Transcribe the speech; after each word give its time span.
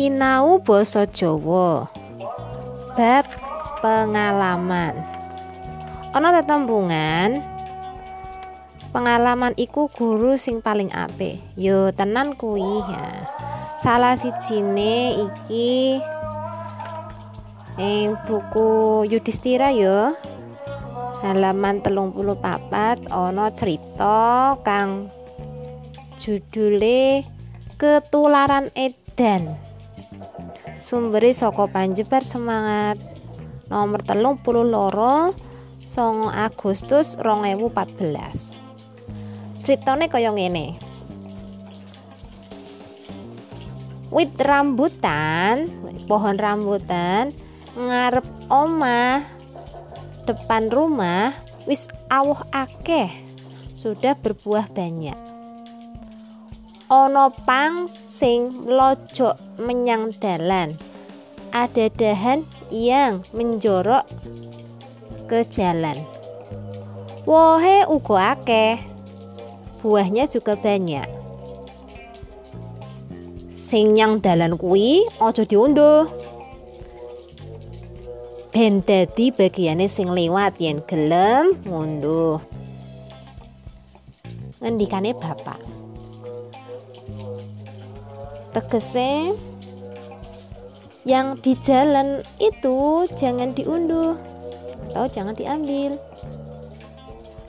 Sinau 0.00 0.64
basa 0.64 1.04
Jawa. 1.04 1.84
Bab 2.96 3.28
pengalaman. 3.84 4.96
Ana 6.16 6.40
tetembungan 6.40 7.44
pengalaman 8.96 9.52
iku 9.60 9.92
guru 9.92 10.40
sing 10.40 10.64
paling 10.64 10.88
apik. 10.96 11.44
Yo 11.52 11.92
tenan 11.92 12.32
kuwi 12.32 12.80
ya. 12.80 13.28
Salah 13.84 14.16
sijine 14.16 15.20
iki 15.20 16.00
ing 17.76 18.16
buku 18.24 19.04
Yudhistira 19.04 19.68
yo. 19.68 20.16
Halaman 21.20 21.84
telung 21.84 22.16
puluh 22.16 22.40
papat 22.40 23.04
ana 23.12 23.52
cerita 23.52 24.56
kang 24.64 25.12
judule 26.16 27.20
ketularan 27.76 28.72
edan 28.72 29.68
sumbere 30.80 31.30
saka 31.36 31.68
panjebar 31.68 32.24
semangat. 32.26 32.98
Nomor 33.70 34.02
telung 34.02 34.40
puluh 34.40 34.66
loro 34.66 35.30
songo 35.86 36.26
Agustus 36.32 37.14
2014 37.20 38.60
ceritane 39.62 40.10
kaya 40.10 40.34
ngene. 40.34 40.74
Wit 44.10 44.34
rambutan 44.42 45.70
pohon 46.10 46.34
rambutan 46.34 47.30
ngarep 47.78 48.26
omah 48.50 49.22
depan 50.26 50.66
rumah 50.74 51.30
wis 51.70 51.86
awuh 52.10 52.42
akeh. 52.50 53.06
Sudah 53.78 54.18
berbuah 54.18 54.68
banyak. 54.74 55.16
Ana 56.90 57.30
pang 57.46 57.86
sing 58.20 58.68
lojok 58.68 59.40
menyang 59.56 60.12
dalan. 60.20 60.76
Ada 61.56 61.88
dahan 61.88 62.44
yang 62.68 63.24
menjorok 63.32 64.04
ke 65.24 65.48
jalan. 65.48 66.04
Wohe 67.24 67.88
uga 67.88 68.36
akeh. 68.36 68.76
Buahnya 69.80 70.28
juga 70.28 70.52
banyak. 70.52 71.08
Sing 73.56 73.96
nyang 73.96 74.20
dalan 74.20 74.60
kuwi 74.60 75.08
aja 75.16 75.40
diunduh. 75.48 76.04
Ben 78.52 78.84
dadi 78.84 79.32
bagiane 79.32 79.88
sing 79.88 80.12
liwat 80.12 80.60
yen 80.60 80.84
gelem 80.84 81.56
ngunduh. 81.64 82.36
Ngendikane 84.60 85.16
bapak 85.16 85.69
tegese 88.50 89.34
yang 91.08 91.38
di 91.40 91.56
jalan 91.64 92.20
itu 92.36 93.08
jangan 93.16 93.56
diunduh 93.56 94.14
atau 94.90 95.06
jangan 95.08 95.32
diambil 95.32 95.96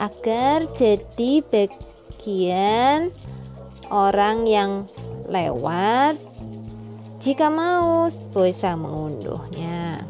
agar 0.00 0.66
jadi 0.74 1.44
bagian 1.50 3.12
orang 3.92 4.48
yang 4.48 4.72
lewat 5.28 6.18
jika 7.22 7.48
mau 7.48 8.10
bisa 8.36 8.76
mengunduhnya. 8.76 10.04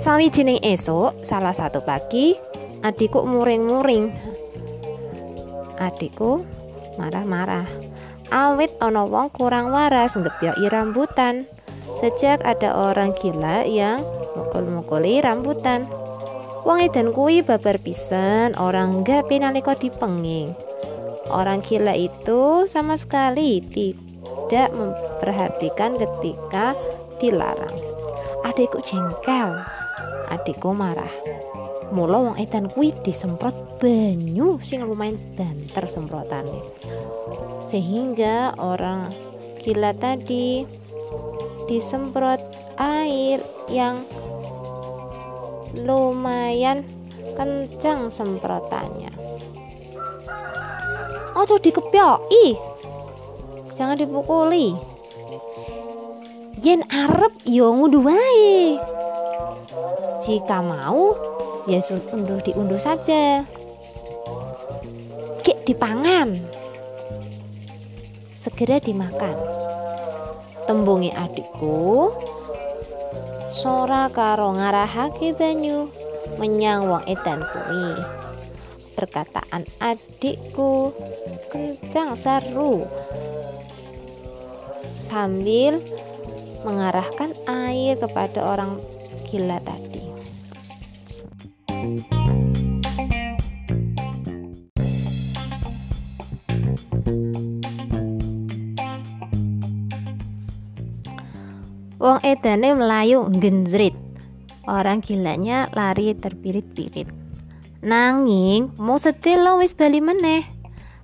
Sawijining 0.00 0.64
esok, 0.64 1.12
salah 1.28 1.52
satu 1.52 1.84
pagi, 1.84 2.32
adikku 2.80 3.20
muring-muring. 3.20 4.08
Adikku 5.76 6.40
marah-marah. 6.96 7.68
Awit 8.32 8.80
ono 8.80 9.04
wong 9.12 9.28
kurang 9.28 9.68
waras 9.68 10.16
ngebyoki 10.16 10.72
rambutan. 10.72 11.44
Sejak 12.00 12.40
ada 12.48 12.72
orang 12.72 13.12
gila 13.12 13.68
yang 13.68 14.00
mukul-mukuli 14.40 15.20
rambutan. 15.20 15.84
Wong 16.64 16.80
edan 16.80 17.12
kuwi 17.12 17.44
babar 17.44 17.76
pisan, 17.76 18.56
orang 18.56 19.04
enggak 19.04 19.28
pinalika 19.28 19.76
dipenging. 19.76 20.56
Orang 21.28 21.60
gila 21.60 21.92
itu 21.92 22.64
sama 22.72 22.96
sekali 22.96 23.60
tidak 23.68 24.72
memperhatikan 24.72 26.00
ketika 26.00 26.72
dilarang. 27.20 27.76
Adikku 28.48 28.80
jengkel 28.80 29.60
adikku 30.30 30.70
marah. 30.72 31.10
Mula 31.90 32.22
wong 32.22 32.36
edan 32.38 32.70
kuwi 32.70 32.94
disemprot 33.02 33.82
banyu 33.82 34.62
sing 34.62 34.86
lumayan 34.86 35.18
banter 35.34 35.90
semprotane. 35.90 36.62
Sehingga 37.66 38.54
orang 38.62 39.10
gila 39.58 39.90
tadi 39.98 40.62
disemprot 41.66 42.38
air 42.78 43.42
yang 43.66 44.06
lumayan 45.74 46.86
kencang 47.34 48.10
semprotannya. 48.14 49.10
Ojo 51.34 51.58
dikepyoki 51.58 52.54
jangan 53.74 53.98
dipukuli. 53.98 54.76
Yen 56.60 56.84
arep 56.92 57.32
yo 57.48 57.72
ngudu 57.72 58.04
wae 58.04 58.76
jika 60.20 60.60
mau, 60.60 61.16
ya 61.64 61.80
unduh 62.12 62.40
diunduh 62.44 62.80
saja. 62.80 63.44
Kik 65.40 65.64
dipangan. 65.64 66.36
Segera 68.40 68.80
dimakan. 68.80 69.36
Tembungi 70.68 71.10
adikku. 71.12 72.12
Sora 73.50 74.08
karo 74.08 74.56
ngarahake 74.56 75.36
banyu 75.36 75.90
menyang 76.38 76.88
wong 76.88 77.04
edan 77.08 77.42
kuwi. 77.44 77.92
Perkataan 78.96 79.64
adikku 79.80 80.92
kencang 81.48 82.14
seru 82.16 82.84
sambil 85.10 85.82
mengarahkan 86.62 87.34
air 87.48 87.98
kepada 87.98 88.44
orang 88.44 88.78
gila 89.26 89.58
tadi. 89.64 90.09
Wong 102.00 102.16
edane 102.24 102.72
melayu 102.72 103.28
genjrit. 103.28 103.92
Orang 104.64 105.04
gilanya 105.04 105.68
lari 105.76 106.16
terpirit-pirit. 106.16 107.04
Nanging 107.84 108.72
mau 108.80 108.96
sedelo 108.96 109.60
wis 109.60 109.76
bali 109.76 110.00
meneh. 110.00 110.48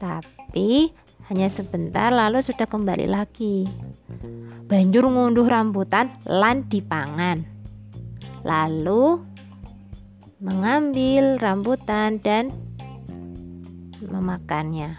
Tapi 0.00 0.88
hanya 1.28 1.52
sebentar 1.52 2.08
lalu 2.08 2.40
sudah 2.40 2.64
kembali 2.64 3.04
lagi. 3.04 3.68
Banjur 4.64 5.12
ngunduh 5.12 5.44
rambutan 5.44 6.08
lan 6.24 6.64
dipangan. 6.72 7.44
Lalu 8.48 9.20
mengambil 10.40 11.36
rambutan 11.36 12.16
dan 12.16 12.48
memakannya. 14.00 14.96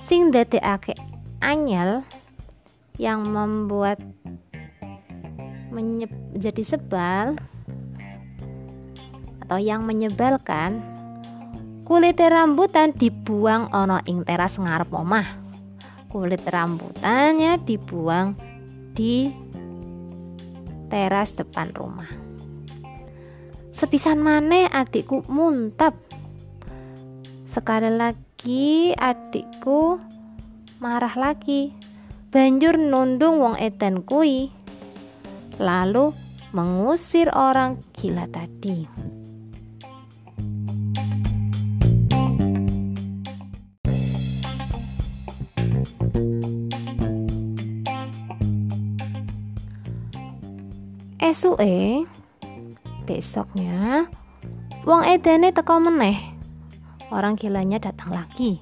Sing 0.00 0.32
dadekake 0.32 0.96
anyel 1.44 2.00
yang 2.96 3.28
membuat 3.28 4.00
menjadi 5.78 6.62
sebal 6.66 7.38
atau 9.46 9.58
yang 9.62 9.86
menyebalkan 9.86 10.82
kulit 11.86 12.20
rambutan 12.20 12.92
dibuang 12.92 13.70
ono 13.72 14.02
ing 14.04 14.26
teras 14.26 14.58
ngarep 14.58 14.90
omah. 14.90 15.28
Kulit 16.10 16.44
rambutannya 16.44 17.56
dibuang 17.62 18.36
di 18.92 19.30
teras 20.92 21.32
depan 21.36 21.72
rumah. 21.72 22.08
Sepisan 23.72 24.18
maneh 24.18 24.66
adikku 24.66 25.22
muntap. 25.30 25.94
Sekali 27.46 27.88
lagi 27.88 28.92
adikku 28.96 30.00
marah 30.82 31.14
lagi. 31.16 31.72
Banjur 32.28 32.76
nundung 32.76 33.40
wong 33.40 33.56
edan 33.56 34.04
kui 34.04 34.52
lalu 35.58 36.14
mengusir 36.54 37.28
orang 37.34 37.82
gila 37.98 38.24
tadi. 38.30 38.86
Esue 51.18 52.06
Besoknya, 53.08 54.04
wong 54.84 55.02
edene 55.08 55.48
teko 55.48 55.80
meneh. 55.80 56.20
Orang 57.08 57.40
gilanya 57.40 57.80
datang 57.80 58.12
lagi. 58.12 58.60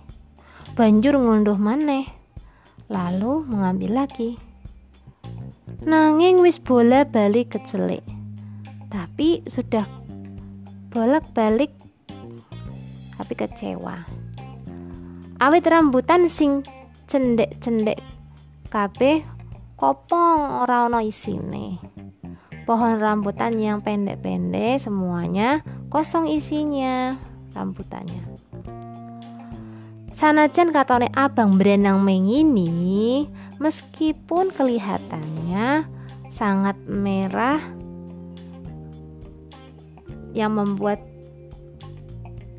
Banjur 0.79 1.19
ngunduh 1.19 1.59
maneh. 1.59 2.07
Lalu 2.87 3.43
mengambil 3.43 4.07
lagi. 4.07 4.39
Nanging 5.87 6.43
wis 6.43 6.59
bola 6.59 7.07
balik 7.07 7.55
kecelik. 7.55 8.03
Tapi 8.91 9.47
sudah 9.47 9.87
bolak-balik 10.91 11.71
tapi 13.15 13.33
kecewa. 13.39 14.03
Awit 15.39 15.65
rambutan 15.71 16.27
sing 16.27 16.67
cendek-cendek 17.07 18.03
kabeh 18.67 19.23
kopong 19.79 20.67
ora 20.67 20.91
ana 20.91 21.07
isine. 21.07 21.79
Pohon 22.67 22.99
rambutan 22.99 23.55
yang 23.55 23.79
pendek-pendek 23.79 24.83
semuanya 24.83 25.63
kosong 25.87 26.27
isinya 26.27 27.15
rambutannya. 27.55 28.27
Sanajan 30.17 30.73
katone 30.73 31.13
abang 31.15 31.61
berenang 31.61 32.03
mengini 32.03 33.29
meskipun 33.59 34.53
kelihatannya 34.53 35.89
sangat 36.29 36.77
merah 36.85 37.61
yang 40.37 40.53
membuat 40.53 41.01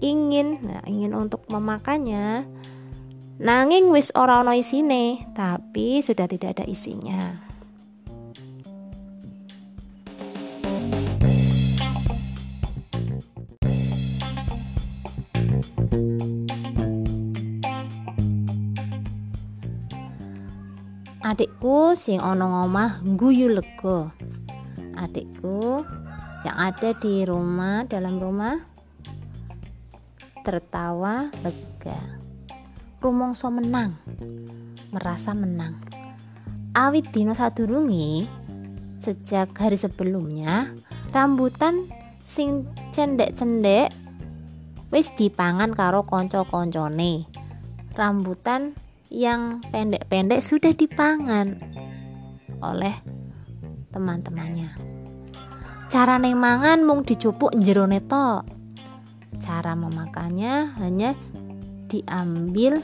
ingin 0.02 0.62
nah, 0.66 0.82
ingin 0.90 1.14
untuk 1.14 1.46
memakannya 1.50 2.46
nanging 3.38 3.94
wis 3.94 4.10
ora 4.18 4.42
ana 4.42 4.58
isine 4.58 5.22
tapi 5.38 6.02
sudah 6.02 6.26
tidak 6.26 6.58
ada 6.58 6.66
isinya 6.66 7.47
Adikku 21.28 21.92
sing 22.00 22.24
ana 22.24 22.48
ngomah 22.48 23.04
guyu 23.04 23.52
lega. 23.52 24.16
Adikku 24.96 25.84
yang 26.48 26.56
ada 26.56 26.96
di 26.96 27.28
rumah 27.28 27.84
dalam 27.84 28.16
rumah 28.16 28.56
tertawa 30.48 31.28
lega. 31.44 32.00
Rumongso 33.04 33.52
menang. 33.52 34.00
Merasa 34.96 35.36
menang. 35.36 35.76
Awit 36.72 37.12
dino 37.12 37.36
sadurunge 37.36 38.24
sejak 39.04 39.52
hari 39.60 39.76
sebelumnya 39.76 40.72
rambutan 41.12 41.92
sing 42.24 42.72
cendek-cendek 42.96 43.92
wis 44.96 45.12
dipangan 45.20 45.76
karo 45.76 46.08
konco-koncone. 46.08 47.28
Rambutan 48.00 48.87
yang 49.08 49.64
pendek-pendek 49.72 50.44
sudah 50.44 50.76
dipangan 50.76 51.56
oleh 52.60 52.96
teman-temannya. 53.92 54.76
Cara 55.88 56.20
neng 56.20 56.36
mangan 56.36 56.84
mung 56.84 57.08
dicupuk 57.08 57.56
jero 57.64 57.88
neto. 57.88 58.44
Cara 59.40 59.72
memakannya 59.78 60.76
hanya 60.84 61.16
diambil 61.88 62.84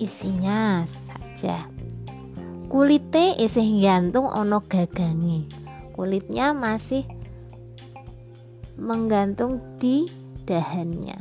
isinya 0.00 0.88
saja. 0.88 1.68
Kulitnya 2.72 3.36
isih 3.36 3.84
gantung 3.84 4.24
ono 4.24 4.64
gagangi. 4.64 5.44
Kulitnya 5.92 6.56
masih 6.56 7.04
menggantung 8.80 9.60
di 9.76 10.08
dahannya. 10.48 11.20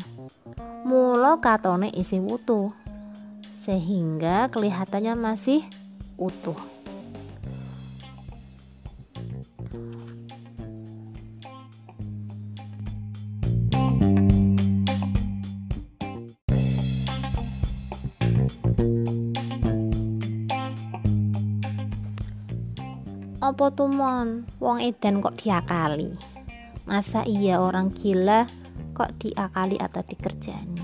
Mula 0.88 1.44
katone 1.44 1.92
isi 1.92 2.24
wutuh 2.24 2.81
sehingga 3.62 4.50
kelihatannya 4.50 5.13
masih 5.13 5.62
utuh. 6.18 6.58
Apa 23.42 23.69
tumon 23.78 24.50
wong 24.58 24.81
edan 24.81 25.22
kok 25.22 25.38
diakali? 25.38 26.18
Masa 26.90 27.22
iya 27.30 27.62
orang 27.62 27.94
gila 27.94 28.50
kok 28.98 29.13
diakali 29.22 29.78
atau 29.78 30.02
dikerjani? 30.02 30.81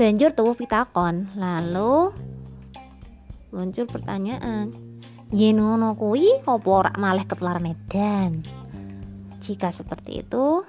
Banjur 0.00 0.32
tubuh 0.32 0.56
pitakon, 0.56 1.28
lalu 1.36 2.08
muncul 3.52 3.84
pertanyaan. 3.84 4.72
Yen 5.28 5.60
ngono 5.60 5.92
kuwi 5.92 6.40
apa 6.40 6.56
ora 6.56 6.88
malih 6.96 7.28
ketularan 7.28 7.68
edan? 7.68 8.40
Jika 9.44 9.68
seperti 9.68 10.24
itu, 10.24 10.64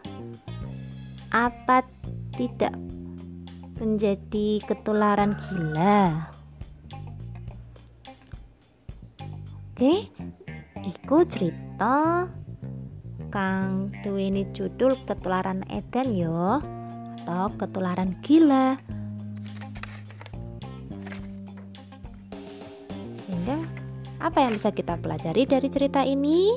apa 1.31 1.87
tidak 2.35 2.75
menjadi 3.79 4.59
ketularan 4.67 5.39
gila? 5.47 6.27
Oke, 9.71 10.11
iku 10.83 11.23
cerita 11.23 12.27
kang 13.31 13.95
duweni 14.03 14.43
judul 14.51 14.99
ketularan 15.07 15.63
edan 15.71 16.11
yo 16.11 16.59
atau 17.23 17.47
ketularan 17.55 18.19
gila. 18.19 18.75
Sehingga 23.31 23.63
apa 24.19 24.43
yang 24.43 24.51
bisa 24.59 24.75
kita 24.75 24.99
pelajari 24.99 25.47
dari 25.47 25.71
cerita 25.71 26.03
ini? 26.03 26.51